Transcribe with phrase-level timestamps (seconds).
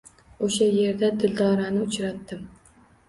[0.47, 2.41] Oʻsha yerda Dildorani uchratdim.